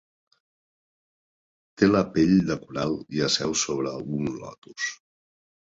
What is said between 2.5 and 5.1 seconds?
coral i asseu sobre un lotus.